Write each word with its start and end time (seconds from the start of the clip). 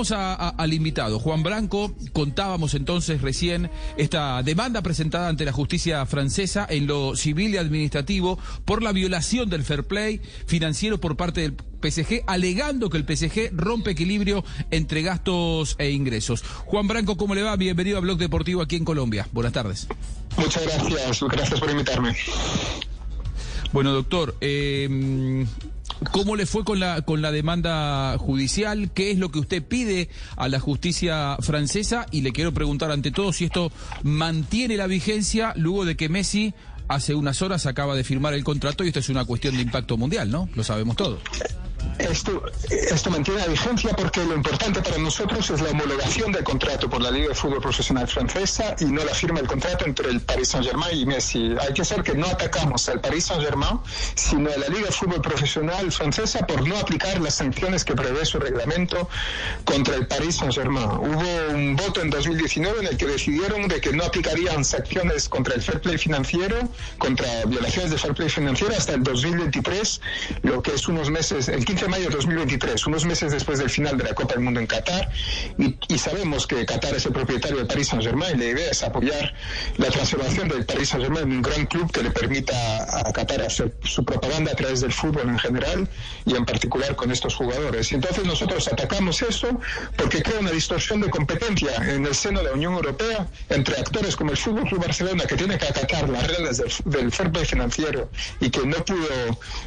Vamos 0.00 0.12
al 0.16 0.72
invitado. 0.72 1.18
Juan 1.18 1.42
Branco, 1.42 1.94
contábamos 2.14 2.72
entonces 2.72 3.20
recién 3.20 3.70
esta 3.98 4.42
demanda 4.42 4.80
presentada 4.80 5.28
ante 5.28 5.44
la 5.44 5.52
justicia 5.52 6.06
francesa 6.06 6.66
en 6.70 6.86
lo 6.86 7.16
civil 7.16 7.52
y 7.52 7.58
administrativo 7.58 8.38
por 8.64 8.82
la 8.82 8.92
violación 8.92 9.50
del 9.50 9.62
fair 9.62 9.84
play 9.84 10.22
financiero 10.46 10.98
por 10.98 11.18
parte 11.18 11.42
del 11.42 11.54
PSG, 11.82 12.22
alegando 12.26 12.88
que 12.88 12.96
el 12.96 13.04
PSG 13.04 13.50
rompe 13.52 13.90
equilibrio 13.90 14.42
entre 14.70 15.02
gastos 15.02 15.76
e 15.78 15.90
ingresos. 15.90 16.44
Juan 16.64 16.88
Branco, 16.88 17.18
¿cómo 17.18 17.34
le 17.34 17.42
va? 17.42 17.54
Bienvenido 17.56 17.98
a 17.98 18.00
Blog 18.00 18.16
Deportivo 18.16 18.62
aquí 18.62 18.76
en 18.76 18.86
Colombia. 18.86 19.28
Buenas 19.32 19.52
tardes. 19.52 19.86
Muchas 20.38 20.62
gracias, 20.62 21.22
gracias 21.24 21.60
por 21.60 21.70
invitarme. 21.70 22.16
Bueno, 23.70 23.92
doctor, 23.92 24.34
eh, 24.40 25.44
¿Cómo 26.12 26.34
le 26.34 26.46
fue 26.46 26.64
con 26.64 26.80
la, 26.80 27.02
con 27.02 27.20
la 27.22 27.30
demanda 27.30 28.16
judicial? 28.18 28.90
¿Qué 28.92 29.10
es 29.10 29.18
lo 29.18 29.30
que 29.30 29.38
usted 29.38 29.62
pide 29.62 30.08
a 30.36 30.48
la 30.48 30.58
justicia 30.58 31.36
francesa? 31.40 32.06
Y 32.10 32.22
le 32.22 32.32
quiero 32.32 32.52
preguntar 32.52 32.90
ante 32.90 33.10
todo 33.10 33.32
si 33.32 33.44
esto 33.44 33.70
mantiene 34.02 34.76
la 34.76 34.86
vigencia 34.86 35.52
luego 35.56 35.84
de 35.84 35.96
que 35.96 36.08
Messi 36.08 36.54
hace 36.88 37.14
unas 37.14 37.40
horas 37.42 37.66
acaba 37.66 37.94
de 37.94 38.02
firmar 38.02 38.34
el 38.34 38.42
contrato 38.42 38.82
y 38.82 38.88
esto 38.88 38.98
es 38.98 39.08
una 39.10 39.24
cuestión 39.24 39.54
de 39.54 39.62
impacto 39.62 39.96
mundial, 39.96 40.30
¿no? 40.30 40.48
Lo 40.54 40.64
sabemos 40.64 40.96
todos. 40.96 41.20
Esto, 42.10 42.42
esto 42.68 43.08
mantiene 43.08 43.40
la 43.40 43.46
vigencia 43.46 43.94
porque 43.94 44.24
lo 44.24 44.34
importante 44.34 44.82
para 44.82 44.98
nosotros 44.98 45.48
es 45.48 45.60
la 45.60 45.70
homologación 45.70 46.32
del 46.32 46.42
contrato 46.42 46.90
por 46.90 47.00
la 47.00 47.10
Liga 47.10 47.28
de 47.28 47.34
Fútbol 47.36 47.60
Profesional 47.60 48.08
Francesa 48.08 48.74
y 48.80 48.86
no 48.86 49.04
la 49.04 49.14
firma 49.14 49.38
del 49.38 49.46
contrato 49.46 49.84
entre 49.84 50.10
el 50.10 50.20
Paris 50.20 50.48
Saint-Germain 50.48 50.98
y 50.98 51.06
Messi. 51.06 51.54
Hay 51.60 51.72
que 51.72 51.84
ser 51.84 52.02
que 52.02 52.14
no 52.14 52.26
atacamos 52.26 52.88
al 52.88 53.00
Paris 53.00 53.26
Saint-Germain, 53.26 53.78
sino 54.16 54.50
a 54.50 54.56
la 54.56 54.66
Liga 54.68 54.86
de 54.86 54.92
Fútbol 54.92 55.20
Profesional 55.20 55.92
Francesa 55.92 56.44
por 56.46 56.66
no 56.66 56.76
aplicar 56.78 57.20
las 57.20 57.36
sanciones 57.36 57.84
que 57.84 57.94
prevé 57.94 58.24
su 58.24 58.40
reglamento 58.40 59.08
contra 59.64 59.94
el 59.94 60.08
Paris 60.08 60.36
Saint-Germain. 60.36 60.90
Hubo 60.90 61.54
un 61.54 61.76
voto 61.76 62.02
en 62.02 62.10
2019 62.10 62.80
en 62.80 62.86
el 62.88 62.96
que 62.96 63.06
decidieron 63.06 63.68
de 63.68 63.80
que 63.80 63.92
no 63.92 64.02
aplicarían 64.02 64.64
sanciones 64.64 65.28
contra 65.28 65.54
el 65.54 65.62
fair 65.62 65.80
play 65.80 65.96
financiero, 65.96 66.56
contra 66.98 67.44
violaciones 67.44 67.92
de 67.92 67.98
fair 67.98 68.14
play 68.14 68.28
financiero 68.28 68.74
hasta 68.76 68.94
el 68.94 69.04
2023, 69.04 70.00
lo 70.42 70.60
que 70.60 70.74
es 70.74 70.88
unos 70.88 71.08
meses, 71.08 71.48
el 71.48 71.64
15 71.64 71.86
mayo 71.86 71.99
de 72.00 72.08
2023, 72.08 72.86
unos 72.86 73.04
meses 73.04 73.32
después 73.32 73.58
del 73.58 73.70
final 73.70 73.96
de 73.96 74.04
la 74.04 74.14
Copa 74.14 74.34
del 74.34 74.42
Mundo 74.42 74.60
en 74.60 74.66
Qatar, 74.66 75.10
y, 75.58 75.98
sabemos 75.98 76.46
que 76.46 76.64
Qatar 76.64 76.94
es 76.94 77.06
el 77.06 77.12
propietario 77.12 77.58
del 77.58 77.66
Paris 77.66 77.88
Saint-Germain, 77.88 78.36
y 78.36 78.38
la 78.38 78.44
idea 78.46 78.70
es 78.70 78.82
apoyar 78.82 79.34
la 79.76 79.88
transformación 79.88 80.48
del 80.48 80.64
Paris 80.64 80.90
Saint-Germain 80.90 81.24
en 81.24 81.32
un 81.32 81.42
gran 81.42 81.66
club 81.66 81.90
que 81.92 82.02
le 82.02 82.10
permita 82.10 82.54
a 83.08 83.12
Qatar 83.12 83.42
hacer 83.42 83.74
su 83.82 84.04
propaganda 84.04 84.52
a 84.52 84.54
través 84.54 84.80
del 84.80 84.92
fútbol 84.92 85.28
en 85.28 85.38
general 85.38 85.88
y 86.24 86.34
en 86.34 86.44
particular 86.44 86.96
con 86.96 87.10
estos 87.10 87.34
jugadores. 87.34 87.92
Y 87.92 87.96
entonces 87.96 88.24
nosotros 88.24 88.68
atacamos 88.68 89.22
eso 89.22 89.60
porque 89.96 90.22
crea 90.22 90.40
una 90.40 90.50
distorsión 90.50 91.00
de 91.00 91.10
competencia 91.10 91.74
en 91.76 92.06
el 92.06 92.14
seno 92.14 92.40
de 92.40 92.46
la 92.46 92.52
Unión 92.52 92.74
Europea 92.74 93.26
entre 93.48 93.76
actores 93.76 94.16
como 94.16 94.30
el 94.30 94.36
Fútbol 94.36 94.64
Club 94.64 94.80
Barcelona, 94.80 95.24
que 95.24 95.36
tiene 95.36 95.58
que 95.58 95.66
acatar 95.66 96.08
las 96.08 96.26
reglas 96.26 96.56
del, 96.58 96.72
del 96.84 97.12
fair 97.12 97.30
play 97.30 97.44
financiero 97.44 98.10
y 98.40 98.50
que 98.50 98.66
no 98.66 98.84
pudo 98.84 99.06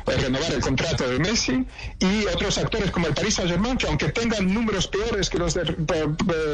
eh, 0.08 0.18
renovar 0.18 0.52
el 0.52 0.62
contrato 0.62 1.08
de 1.08 1.20
Messi, 1.20 1.66
y 2.00 2.23
otros 2.28 2.58
actores 2.58 2.92
como 2.92 3.08
el 3.08 3.14
Paris 3.14 3.36
Saint-Germain, 3.36 3.78
que 3.78 3.88
aunque 3.88 4.10
tengan 4.10 4.54
números 4.54 4.88
peores 4.88 5.30
que 5.30 5.38
los 5.38 5.54
de, 5.54 5.64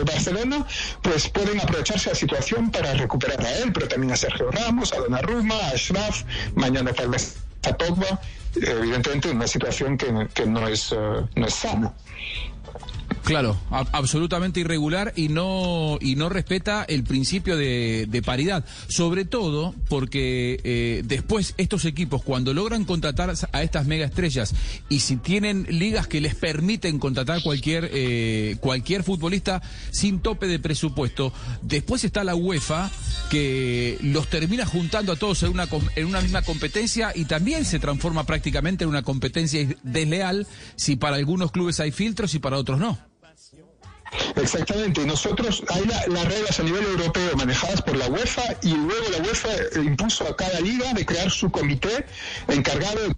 Barcelona, 0.05 0.65
pues 1.01 1.29
pueden 1.29 1.59
aprovecharse 1.59 2.09
la 2.09 2.15
situación 2.15 2.71
para 2.71 2.93
recuperar 2.93 3.41
a 3.41 3.57
él, 3.59 3.71
pero 3.73 3.87
también 3.87 4.13
a 4.13 4.17
Sergio 4.17 4.51
Ramos, 4.51 4.93
a 4.93 4.97
Donnarumma, 4.97 5.55
a 5.55 5.77
Schraf, 5.77 6.23
mañana 6.55 6.93
tal 6.93 7.09
vez 7.09 7.37
a 7.63 7.75
Pogba, 7.75 8.19
evidentemente 8.55 9.29
una 9.29 9.47
situación 9.47 9.97
que, 9.97 10.45
no, 10.45 10.67
es, 10.67 10.91
eh, 10.91 10.97
no 11.35 11.47
es 11.47 11.53
sana. 11.53 11.93
Claro, 13.29 13.55
absolutamente 13.69 14.61
irregular 14.61 15.13
y 15.15 15.27
no 15.29 15.99
y 16.01 16.15
no 16.15 16.29
respeta 16.29 16.83
el 16.83 17.03
principio 17.03 17.57
de, 17.57 18.23
paridad, 18.25 18.65
sobre 18.87 19.23
todo 19.23 19.75
porque 19.87 20.59
eh, 20.63 21.03
después 21.05 21.53
estos 21.57 21.85
equipos 21.85 22.23
cuando 22.23 22.55
logran 22.55 22.85
contratar 22.85 23.31
a 23.51 23.61
estas 23.61 23.85
mega 23.85 24.07
estrellas 24.07 24.55
y 24.89 25.01
si 25.01 25.17
tienen 25.17 25.67
ligas 25.69 26.07
que 26.07 26.21
les 26.21 26.33
permiten 26.33 26.97
contratar 26.97 27.43
cualquier 27.43 27.91
eh, 27.93 28.57
cualquier 28.61 29.03
futbolista 29.03 29.61
sin 29.91 30.21
tope 30.21 30.47
de 30.47 30.57
presupuesto, 30.57 31.31
después 31.61 32.03
está 32.03 32.23
la 32.23 32.33
UEFA 32.33 32.89
que 33.29 33.99
los 34.01 34.27
termina 34.27 34.65
juntando 34.65 35.11
a 35.11 35.17
todos 35.17 35.43
en 35.43 35.51
una 35.51 35.67
en 35.95 36.07
una 36.07 36.21
misma 36.21 36.41
competencia 36.41 37.11
y 37.13 37.25
también 37.25 37.63
se 37.63 37.77
transforma 37.77 38.23
prácticamente 38.25 38.85
en 38.85 38.89
una 38.89 39.03
competencia 39.03 39.67
desleal 39.83 40.47
si 40.75 40.95
para 40.95 41.17
algunos 41.17 41.51
clubes 41.51 41.79
hay 41.79 41.91
filtros 41.91 42.33
y 42.33 42.39
para 42.39 42.57
otros 42.57 42.79
no. 42.79 42.97
Exactamente, 44.35 45.05
nosotros 45.05 45.63
hay 45.69 45.85
las 45.85 46.25
reglas 46.25 46.59
a 46.59 46.63
nivel 46.63 46.83
europeo 46.83 47.35
manejadas 47.35 47.81
por 47.81 47.95
la 47.97 48.07
UEFA 48.07 48.43
y 48.63 48.73
luego 48.73 49.09
la 49.11 49.17
UEFA 49.17 49.49
impuso 49.81 50.27
a 50.27 50.35
cada 50.35 50.59
liga 50.61 50.93
de 50.93 51.05
crear 51.05 51.29
su 51.29 51.49
comité 51.51 52.05
encargado 52.47 52.99
de 53.07 53.15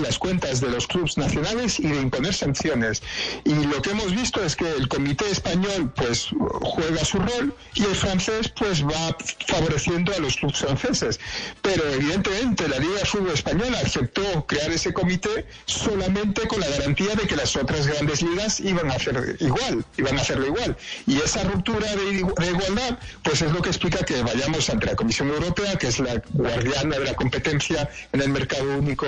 las 0.00 0.18
cuentas 0.18 0.60
de 0.60 0.70
los 0.70 0.86
clubes 0.86 1.16
nacionales 1.16 1.78
y 1.80 1.88
de 1.88 2.00
imponer 2.00 2.34
sanciones. 2.34 3.02
Y 3.44 3.54
lo 3.54 3.82
que 3.82 3.90
hemos 3.90 4.14
visto 4.14 4.42
es 4.44 4.56
que 4.56 4.70
el 4.70 4.88
comité 4.88 5.30
español 5.30 5.92
pues 5.94 6.28
juega 6.60 7.04
su 7.04 7.18
rol 7.18 7.54
y 7.74 7.84
el 7.84 7.94
francés 7.94 8.48
pues 8.48 8.84
va 8.84 9.16
favoreciendo 9.46 10.14
a 10.14 10.18
los 10.18 10.36
clubes 10.36 10.58
franceses. 10.58 11.20
Pero 11.62 11.84
evidentemente 11.90 12.68
la 12.68 12.78
Liga 12.78 13.00
de 13.00 13.04
Fútbol 13.04 13.32
Española 13.32 13.78
aceptó 13.84 14.46
crear 14.46 14.70
ese 14.70 14.92
comité 14.92 15.46
solamente 15.66 16.46
con 16.46 16.60
la 16.60 16.68
garantía 16.68 17.14
de 17.14 17.26
que 17.26 17.36
las 17.36 17.56
otras 17.56 17.86
grandes 17.86 18.22
ligas 18.22 18.60
iban 18.60 18.90
a 18.90 18.94
hacer 18.94 19.36
igual, 19.40 19.84
iban 19.96 20.18
a 20.18 20.22
hacerlo 20.22 20.46
igual. 20.46 20.76
Y 21.06 21.18
esa 21.18 21.42
ruptura 21.44 21.94
de 21.94 22.12
igualdad 22.48 22.98
pues 23.22 23.42
es 23.42 23.52
lo 23.52 23.62
que 23.62 23.70
explica 23.70 24.04
que 24.04 24.22
vayamos 24.22 24.70
ante 24.70 24.86
la 24.86 24.96
Comisión 24.96 25.28
Europea, 25.28 25.76
que 25.76 25.88
es 25.88 25.98
la 25.98 26.22
guardiana 26.32 26.98
de 26.98 27.04
la 27.04 27.14
competencia 27.14 27.88
en 28.12 28.22
el 28.22 28.28
mercado 28.28 28.78
único 28.78 29.06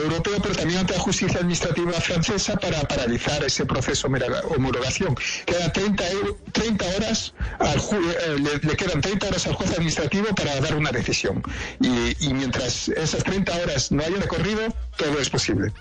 europeo, 0.00 0.38
pero 0.42 0.54
también 0.54 0.80
ante 0.80 0.94
la 0.94 1.00
justicia 1.00 1.38
administrativa 1.38 1.92
francesa 1.92 2.56
para 2.56 2.80
paralizar 2.82 3.42
ese 3.44 3.64
proceso 3.66 4.08
de 4.08 4.26
homologación. 4.56 5.14
Queda 5.44 5.72
30, 5.72 6.04
30 6.52 6.84
horas, 6.96 7.34
al 7.58 7.78
eh, 7.78 8.58
le, 8.62 8.76
quedan 8.76 9.00
30 9.00 9.28
horas 9.28 9.46
al 9.46 9.54
juez 9.54 9.70
administrativo 9.72 10.26
para 10.34 10.60
dar 10.60 10.74
una 10.76 10.90
decisión. 10.90 11.42
Y, 11.80 12.16
y 12.26 12.34
mientras 12.34 12.88
esas 12.88 13.24
30 13.24 13.52
horas 13.56 13.92
no 13.92 14.02
hayan 14.02 14.20
recorrido, 14.20 14.74
todo 14.96 15.18
es 15.20 15.30
posible. 15.30 15.72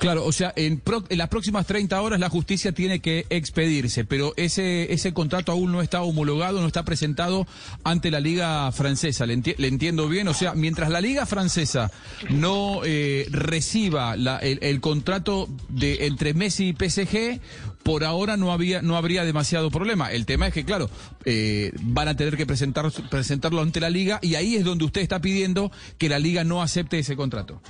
Claro, 0.00 0.24
o 0.24 0.32
sea, 0.32 0.50
en, 0.56 0.82
las 1.10 1.28
próximas 1.28 1.66
30 1.66 2.00
horas 2.00 2.18
la 2.18 2.30
justicia 2.30 2.72
tiene 2.72 3.00
que 3.00 3.26
expedirse, 3.28 4.06
pero 4.06 4.32
ese, 4.38 4.94
ese 4.94 5.12
contrato 5.12 5.52
aún 5.52 5.72
no 5.72 5.82
está 5.82 6.00
homologado, 6.00 6.62
no 6.62 6.66
está 6.66 6.86
presentado 6.86 7.46
ante 7.84 8.10
la 8.10 8.18
Liga 8.18 8.72
Francesa. 8.72 9.26
¿Le, 9.26 9.34
entiendo 9.34 10.08
bien? 10.08 10.26
O 10.28 10.32
sea, 10.32 10.54
mientras 10.54 10.88
la 10.88 11.02
Liga 11.02 11.26
Francesa 11.26 11.90
no 12.30 12.80
eh, 12.82 13.26
reciba 13.30 14.14
el, 14.40 14.80
contrato 14.80 15.50
de 15.68 16.06
entre 16.06 16.32
Messi 16.32 16.68
y 16.68 16.72
PSG, 16.72 17.38
por 17.82 18.02
ahora 18.02 18.38
no 18.38 18.52
había 18.52 18.80
no 18.80 18.96
habría 18.96 19.26
demasiado 19.26 19.70
problema. 19.70 20.10
El 20.10 20.24
tema 20.24 20.46
es 20.46 20.54
que, 20.54 20.64
claro, 20.64 20.88
eh, 21.26 21.72
van 21.82 22.08
a 22.08 22.16
tener 22.16 22.38
que 22.38 22.46
presentar, 22.46 22.90
presentarlo 23.10 23.60
ante 23.60 23.80
la 23.80 23.90
Liga 23.90 24.18
y 24.22 24.34
ahí 24.36 24.56
es 24.56 24.64
donde 24.64 24.86
usted 24.86 25.02
está 25.02 25.20
pidiendo 25.20 25.70
que 25.98 26.08
la 26.08 26.18
Liga 26.18 26.42
no 26.42 26.62
acepte 26.62 26.98
ese 26.98 27.16
contrato. 27.16 27.60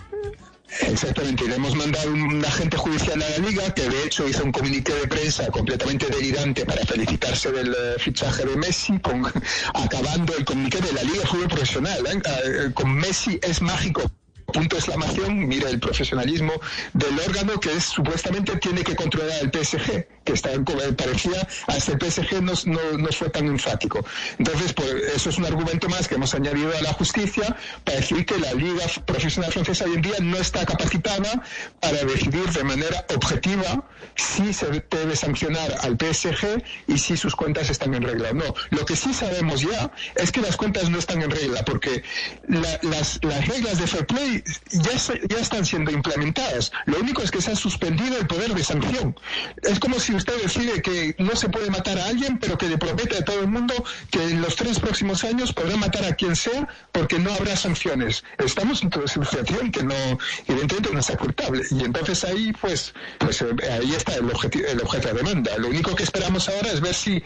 Exactamente, 0.79 1.47
le 1.47 1.57
hemos 1.57 1.75
mandado 1.75 2.13
un 2.13 2.45
agente 2.45 2.77
judicial 2.77 3.21
a 3.23 3.29
la 3.29 3.39
liga 3.39 3.75
que 3.75 3.89
de 3.89 4.05
hecho 4.05 4.29
hizo 4.29 4.45
un 4.45 4.53
comuniqué 4.53 4.95
de 4.95 5.09
prensa 5.09 5.47
completamente 5.49 6.07
delirante 6.07 6.65
para 6.65 6.85
felicitarse 6.87 7.51
del 7.51 7.75
eh, 7.75 7.99
fichaje 7.99 8.45
de 8.45 8.57
Messi, 8.57 8.99
con, 9.01 9.27
acabando 9.75 10.37
el 10.37 10.45
comuniqué 10.45 10.81
de 10.81 10.93
la 10.93 11.03
liga 11.03 11.27
fútbol 11.27 11.49
profesional. 11.49 12.07
¿eh? 12.07 12.23
Eh, 12.45 12.71
con 12.73 12.95
Messi 12.95 13.39
es 13.43 13.61
mágico 13.61 14.03
punto 14.53 14.77
de 14.77 14.81
exclamación, 14.81 15.49
mira 15.49 15.69
el 15.69 15.81
profesionalismo 15.81 16.53
del 16.93 17.19
órgano 17.19 17.59
que 17.61 17.73
es, 17.73 17.85
supuestamente 17.85 18.57
tiene 18.57 18.83
que 18.83 18.95
controlar 18.95 19.39
el 19.43 19.51
PSG 19.51 20.07
que 20.25 20.33
está, 20.33 20.51
parecía 20.97 21.47
hasta 21.67 21.93
el 21.93 21.99
PSG 21.99 22.43
no, 22.43 22.53
no, 22.99 23.09
fue 23.09 23.31
tan 23.31 23.47
enfático. 23.47 24.05
Entonces, 24.39 24.73
pues, 24.73 24.93
eso 25.15 25.31
es 25.31 25.39
un 25.39 25.47
argumento 25.47 25.89
más 25.89 26.09
que 26.09 26.15
hemos 26.15 26.35
añadido 26.35 26.77
a 26.77 26.83
la 26.83 26.93
justicia 26.93 27.57
para 27.85 27.99
decir 27.99 28.25
que 28.27 28.39
la 28.39 28.53
Liga 28.53 28.85
Profesional 29.07 29.53
Francesa 29.53 29.85
hoy 29.85 29.95
en 29.95 30.03
día 30.03 30.17
no 30.21 30.37
está 30.37 30.65
capacitada 30.65 31.43
para 31.81 32.05
decidir 32.05 32.49
de 32.51 32.65
manera 32.65 33.05
objetiva 33.15 33.85
si 34.17 34.53
se 34.53 34.85
debe 34.91 35.17
sancionar 35.17 35.75
al 35.83 35.97
PSG 35.97 36.63
y 36.87 36.99
si 36.99 37.17
sus 37.17 37.35
cuentas 37.35 37.71
están 37.71 37.95
en 37.95 38.03
regla. 38.03 38.33
No, 38.33 38.55
lo 38.71 38.85
que 38.85 38.97
sí 38.97 39.15
sabemos 39.15 39.63
ya 39.63 39.91
es 40.17 40.31
que 40.33 40.41
las 40.41 40.57
cuentas 40.57 40.91
no 40.91 40.99
están 40.99 41.23
en 41.23 41.31
regla 41.31 41.65
porque 41.65 42.03
las, 42.49 43.21
las 43.23 43.47
reglas 43.47 43.79
de 43.79 43.87
fair 43.87 44.07
play 44.07 44.40
ya, 44.71 44.93
ya 45.29 45.39
están 45.39 45.65
siendo 45.65 45.91
implementadas. 45.91 46.73
Lo 46.87 46.99
único 47.01 47.23
es 47.23 47.31
que 47.31 47.41
se 47.41 47.53
ha 47.53 47.57
suspendido 47.57 48.19
el 48.19 48.27
poder 48.27 48.55
de 48.55 48.65
sanción. 48.65 49.17
Es 49.63 49.79
como 49.79 49.99
si 49.99 50.15
usted 50.15 50.41
decide 50.43 50.83
que 50.83 51.15
no 51.19 51.37
se 51.37 51.49
puede 51.49 51.71
matar 51.71 51.99
a 51.99 52.07
alguien, 52.07 52.39
pero 52.39 52.59
que 52.59 52.69
le 52.69 52.79
promete 52.79 53.19
a 53.19 53.25
todo 53.25 53.41
el 53.41 53.49
mundo 53.49 53.75
que 54.11 54.23
en 54.23 54.41
los 54.41 54.57
tres 54.57 54.79
próximos 54.79 55.25
años 55.25 55.53
podrá 55.53 55.77
matar 55.77 56.05
a 56.05 56.15
quien 56.15 56.37
sea 56.37 56.69
porque 56.93 57.19
no 57.19 57.33
habrá 57.33 57.57
sanciones. 57.57 58.25
Estamos 58.39 58.83
en 58.83 58.91
una 58.95 59.07
situación 59.07 59.71
que 59.71 59.83
no, 59.83 60.19
evidentemente 60.47 60.91
no 60.93 61.01
es 61.01 61.11
aceptable. 61.11 61.63
Y 61.71 61.85
entonces 61.85 62.25
ahí, 62.25 62.53
pues, 62.61 62.95
pues 63.19 63.43
eh, 63.43 63.47
ahí 63.71 63.95
está 63.95 64.15
el, 64.15 64.31
el 64.69 64.81
objeto 64.81 65.09
de 65.09 65.15
demanda. 65.15 65.57
Lo 65.59 65.69
único 65.69 65.95
que 65.95 66.03
esperamos 66.03 66.49
ahora 66.49 66.71
es 66.73 66.81
ver 66.81 66.95
si 66.95 67.23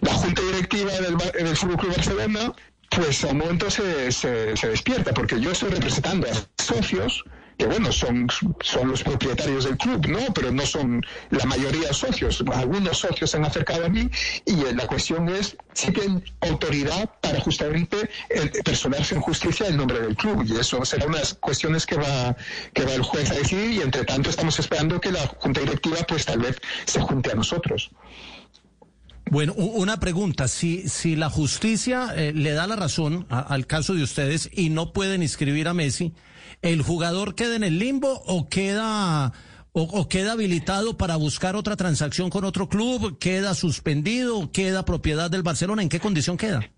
la 0.00 0.12
Junta 0.14 0.42
Directiva 0.42 0.92
del, 0.92 1.16
del 1.16 1.56
Fútbol 1.56 1.76
Club 1.78 1.96
Barcelona 1.96 2.52
pues 2.90 3.24
a 3.24 3.28
un 3.28 3.38
momento 3.38 3.70
se, 3.70 4.12
se, 4.12 4.56
se, 4.56 4.68
despierta, 4.68 5.12
porque 5.12 5.40
yo 5.40 5.50
estoy 5.50 5.70
representando 5.70 6.28
a 6.28 6.30
socios 6.64 7.24
que 7.58 7.66
bueno, 7.66 7.92
son, 7.92 8.26
son 8.60 8.88
los 8.88 9.02
propietarios 9.02 9.64
del 9.64 9.76
club, 9.76 10.06
¿no? 10.08 10.18
Pero 10.34 10.50
no 10.50 10.66
son 10.66 11.04
la 11.30 11.44
mayoría 11.44 11.92
socios. 11.92 12.42
Algunos 12.52 12.98
socios 12.98 13.30
se 13.30 13.36
han 13.36 13.44
acercado 13.44 13.86
a 13.86 13.88
mí 13.88 14.10
y 14.44 14.60
eh, 14.60 14.74
la 14.74 14.86
cuestión 14.86 15.28
es 15.28 15.56
si 15.72 15.92
tienen 15.92 16.24
autoridad 16.40 17.10
para 17.20 17.40
justamente 17.40 18.10
eh, 18.28 18.50
personarse 18.64 19.14
en 19.14 19.20
justicia 19.20 19.66
el 19.66 19.76
nombre 19.76 20.00
del 20.00 20.16
club. 20.16 20.44
Y 20.46 20.58
eso 20.58 20.84
será 20.84 21.06
unas 21.06 21.34
cuestiones 21.34 21.86
que 21.86 21.96
va, 21.96 22.36
que 22.72 22.84
va 22.84 22.94
el 22.94 23.02
juez 23.02 23.30
a 23.30 23.34
decidir 23.34 23.70
y 23.70 23.80
entre 23.82 24.04
tanto 24.04 24.30
estamos 24.30 24.58
esperando 24.58 25.00
que 25.00 25.12
la 25.12 25.26
junta 25.26 25.60
directiva 25.60 25.98
pues 26.08 26.24
tal 26.24 26.40
vez 26.40 26.56
se 26.86 27.00
junte 27.00 27.30
a 27.30 27.34
nosotros. 27.34 27.90
Bueno, 29.34 29.52
una 29.54 29.98
pregunta. 29.98 30.46
Si, 30.46 30.88
si 30.88 31.16
la 31.16 31.28
justicia 31.28 32.14
eh, 32.14 32.32
le 32.32 32.52
da 32.52 32.68
la 32.68 32.76
razón 32.76 33.26
al 33.30 33.66
caso 33.66 33.94
de 33.94 34.04
ustedes 34.04 34.48
y 34.52 34.70
no 34.70 34.92
pueden 34.92 35.24
inscribir 35.24 35.66
a 35.66 35.74
Messi, 35.74 36.12
¿el 36.62 36.82
jugador 36.82 37.34
queda 37.34 37.56
en 37.56 37.64
el 37.64 37.80
limbo 37.80 38.22
o 38.26 38.48
queda, 38.48 39.32
o, 39.72 39.82
o 39.82 40.08
queda 40.08 40.34
habilitado 40.34 40.96
para 40.96 41.16
buscar 41.16 41.56
otra 41.56 41.74
transacción 41.74 42.30
con 42.30 42.44
otro 42.44 42.68
club? 42.68 43.18
¿Queda 43.18 43.54
suspendido? 43.54 44.52
¿Queda 44.52 44.84
propiedad 44.84 45.32
del 45.32 45.42
Barcelona? 45.42 45.82
¿En 45.82 45.88
qué 45.88 45.98
condición 45.98 46.36
queda? 46.36 46.70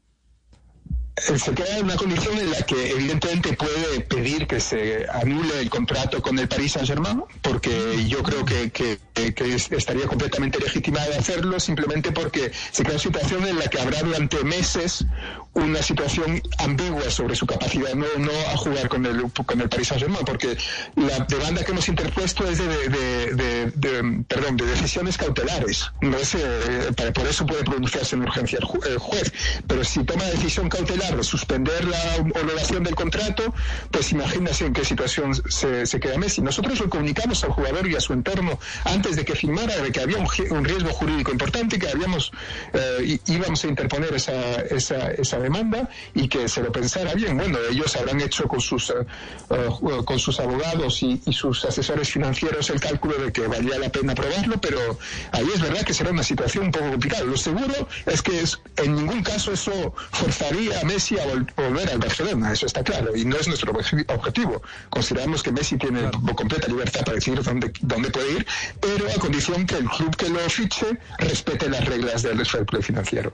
Se 1.17 1.35
en 1.35 1.85
una 1.85 1.97
condición 1.97 2.39
en 2.39 2.51
la 2.51 2.61
que 2.63 2.91
evidentemente 2.91 3.55
puede 3.55 4.01
pedir 4.01 4.47
que 4.47 4.61
se 4.61 5.07
anule 5.11 5.61
el 5.61 5.71
contrato 5.71 6.21
con 6.21 6.39
el 6.39 6.47
Paris 6.47 6.73
Saint-Germain, 6.73 7.23
porque 7.41 8.07
yo 8.07 8.23
creo 8.23 8.45
que, 8.45 8.71
que, 8.71 8.99
que, 9.15 9.55
estaría 9.55 10.07
completamente 10.07 10.59
legitimado 10.59 11.11
hacerlo, 11.19 11.59
simplemente 11.59 12.13
porque 12.13 12.53
se 12.71 12.83
crea 12.83 12.97
una 12.97 13.03
situación 13.03 13.47
en 13.47 13.59
la 13.59 13.67
que 13.69 13.81
habrá 13.81 14.03
durante 14.03 14.45
meses 14.45 15.07
una 15.55 15.83
situación 15.83 16.43
ambigua 16.59 17.11
sobre 17.11 17.35
su 17.35 17.47
capacidad 17.47 17.95
no, 17.95 18.07
no 18.19 18.33
a 18.53 18.57
jugar 18.59 18.91
con 18.91 19.07
el, 19.07 19.23
con 19.33 19.59
el 19.59 19.71
Paris 19.71 19.89
Saint-Germain, 19.89 20.25
porque 20.27 20.59
la 20.97 21.21
demanda 21.21 21.65
que 21.65 21.73
hemos 21.73 21.89
interpuesto 21.89 22.47
es 22.47 22.59
de, 22.59 22.67
de, 22.67 23.35
de, 23.35 23.73
de 23.75 24.25
perdón, 24.29 24.59
de 24.59 24.67
decisiones 24.67 25.17
cautelares. 25.17 25.91
No 26.03 26.19
es, 26.19 26.35
eh, 26.35 26.93
por 27.15 27.27
eso 27.27 27.47
puede 27.47 27.65
pronunciarse 27.65 28.17
en 28.17 28.23
urgencia 28.23 28.59
el 28.59 28.99
juez, 28.99 29.33
pero 29.67 29.83
si 29.83 30.05
toma 30.05 30.25
decisión 30.25 30.69
cautelar, 30.69 31.06
de 31.15 31.23
suspender 31.23 31.85
la 31.85 32.17
homologación 32.19 32.83
del 32.83 32.95
contrato, 32.95 33.55
pues 33.91 34.13
imagínese 34.13 34.67
en 34.67 34.73
qué 34.73 34.85
situación 34.85 35.35
se, 35.35 36.01
queda 36.01 36.19
Messi. 36.19 36.43
Nosotros 36.43 36.81
lo 36.81 36.91
comunicamos 36.91 37.43
al 37.45 37.51
jugador 37.51 37.87
y 37.89 37.95
a 37.95 38.01
su 38.01 38.13
entorno 38.13 38.59
antes 38.85 39.17
de 39.17 39.25
que 39.25 39.35
firmara 39.35 39.77
de 39.79 39.93
que 39.93 40.01
había 40.01 40.19
un, 40.19 40.65
riesgo 40.65 40.91
jurídico 40.91 41.31
importante, 41.31 41.79
que 41.79 41.89
habíamos 41.89 42.33
eh, 42.73 43.19
íbamos 43.27 43.65
a 43.65 43.69
interponer 43.69 44.15
esa, 44.15 44.33
esa, 44.63 45.11
esa, 45.13 45.39
demanda 45.39 45.89
y 46.15 46.29
que 46.29 46.49
se 46.49 46.63
lo 46.63 46.73
pensara 46.73 47.15
bien. 47.15 47.37
Bueno, 47.37 47.59
ellos 47.71 47.95
habrán 47.97 48.21
hecho 48.21 48.49
con 48.49 48.61
sus, 48.61 48.91
uh, 48.91 50.05
con 50.05 50.19
sus 50.19 50.41
abogados 50.41 51.03
y, 51.03 51.21
sus 51.33 51.65
asesores 51.67 52.11
financieros 52.11 52.71
el 52.71 52.81
cálculo 52.81 53.17
de 53.19 53.31
que 53.31 53.47
valía 53.47 53.79
la 53.79 53.91
pena 53.91 54.13
aprobarlo, 54.13 54.59
pero 54.59 54.99
ahí 55.33 55.47
es 55.55 55.61
verdad 55.61 55.83
que 55.83 55.93
será 55.93 56.11
una 56.11 56.23
situación 56.23 56.67
un 56.67 56.73
poco 56.73 56.91
complicada. 56.91 57.25
Lo 57.25 57.37
seguro 57.37 57.89
es 58.07 58.23
que 58.23 58.41
es, 58.41 58.59
en 58.77 58.95
ningún 58.95 59.23
caso 59.23 59.53
eso 59.53 59.95
forzaría 60.13 60.81
a 60.81 60.85
Messi 60.85 60.96
Messi 60.97 61.19
a 61.19 61.27
volver 61.27 61.91
al 61.91 61.99
Barcelona, 61.99 62.53
eso 62.53 62.65
está 62.65 62.83
claro, 62.83 63.15
y 63.15 63.27
no 63.27 63.37
es 63.37 63.47
nuestro 63.47 63.71
objetivo. 63.71 64.63
Consideramos 64.89 65.43
que 65.43 65.53
Messi 65.53 65.77
tiene 65.77 66.01
claro. 66.01 66.23
completa 66.35 66.69
libertad 66.69 67.01
para 67.05 67.17
decidir 67.17 67.43
dónde, 67.43 67.71
dónde 67.83 68.09
puede 68.09 68.33
ir, 68.33 68.47
pero 68.81 69.05
a 69.15 69.21
condición 69.21 69.67
que 69.67 69.77
el 69.77 69.85
club 69.91 70.17
que 70.17 70.31
lo 70.31 70.39
fiche 70.49 70.87
respete 71.19 71.69
las 71.69 71.85
reglas 71.85 72.23
del 72.23 72.47
fair 72.47 72.65
play 72.65 72.83
financiero. 72.83 73.31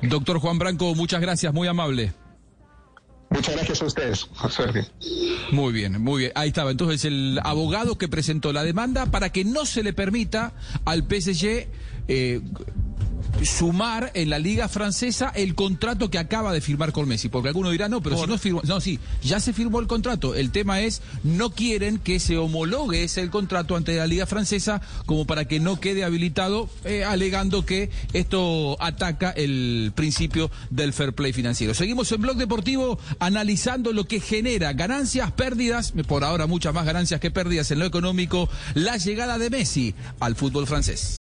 Doctor 0.00 0.38
Juan 0.38 0.58
Branco, 0.58 0.94
muchas 0.94 1.20
gracias, 1.20 1.52
muy 1.52 1.68
amable. 1.68 2.14
Muchas 3.28 3.54
gracias 3.54 3.82
a 3.82 3.84
ustedes. 3.84 4.28
Suerte. 4.48 4.86
Muy 5.50 5.72
bien, 5.74 6.00
muy 6.00 6.20
bien. 6.20 6.32
Ahí 6.34 6.48
estaba. 6.48 6.70
Entonces, 6.70 7.04
el 7.04 7.40
abogado 7.44 7.98
que 7.98 8.08
presentó 8.08 8.54
la 8.54 8.62
demanda 8.62 9.04
para 9.06 9.30
que 9.30 9.44
no 9.44 9.66
se 9.66 9.82
le 9.82 9.92
permita 9.92 10.52
al 10.86 11.02
PSG 11.02 11.66
eh, 12.08 12.40
sumar 13.44 14.10
en 14.14 14.30
la 14.30 14.38
liga 14.38 14.68
francesa 14.68 15.32
el 15.34 15.54
contrato 15.54 16.10
que 16.10 16.18
acaba 16.18 16.52
de 16.52 16.60
firmar 16.60 16.92
con 16.92 17.08
Messi, 17.08 17.28
porque 17.28 17.48
alguno 17.48 17.70
dirá, 17.70 17.88
no, 17.88 18.00
pero 18.00 18.16
Por... 18.16 18.26
si 18.26 18.30
no 18.30 18.38
firmó, 18.38 18.62
no, 18.64 18.80
sí, 18.80 18.98
ya 19.22 19.40
se 19.40 19.52
firmó 19.52 19.80
el 19.80 19.86
contrato, 19.86 20.34
el 20.34 20.50
tema 20.50 20.80
es, 20.80 21.02
no 21.24 21.50
quieren 21.50 21.98
que 21.98 22.20
se 22.20 22.36
homologue 22.36 23.04
ese 23.04 23.20
el 23.20 23.30
contrato 23.30 23.76
ante 23.76 23.96
la 23.96 24.06
liga 24.06 24.26
francesa 24.26 24.80
como 25.06 25.26
para 25.26 25.46
que 25.46 25.60
no 25.60 25.80
quede 25.80 26.04
habilitado, 26.04 26.68
eh, 26.84 27.04
alegando 27.04 27.64
que 27.64 27.90
esto 28.12 28.76
ataca 28.80 29.30
el 29.30 29.92
principio 29.94 30.50
del 30.70 30.92
fair 30.92 31.12
play 31.12 31.32
financiero. 31.32 31.74
Seguimos 31.74 32.10
en 32.12 32.22
Blog 32.22 32.36
Deportivo 32.36 32.98
analizando 33.18 33.92
lo 33.92 34.04
que 34.04 34.20
genera 34.20 34.72
ganancias, 34.72 35.32
pérdidas, 35.32 35.92
por 36.06 36.24
ahora 36.24 36.46
muchas 36.46 36.74
más 36.74 36.84
ganancias 36.84 37.20
que 37.20 37.30
pérdidas 37.30 37.70
en 37.70 37.78
lo 37.78 37.86
económico, 37.86 38.48
la 38.74 38.96
llegada 38.96 39.38
de 39.38 39.50
Messi 39.50 39.94
al 40.20 40.36
fútbol 40.36 40.66
francés. 40.66 41.21